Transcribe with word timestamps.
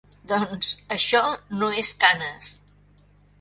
Doncs, 0.29 0.69
això 0.95 1.21
no 1.61 1.69
és 1.83 1.93
Canes. 2.05 2.51